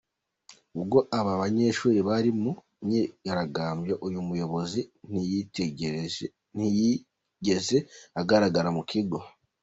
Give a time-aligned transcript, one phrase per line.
[0.77, 2.51] Ubwo aba banyeshuri bari mu
[2.85, 4.81] myigaragambyo, uyu muyobozi
[6.57, 7.77] ntiyigeze
[8.21, 9.19] agaragara mu kigo.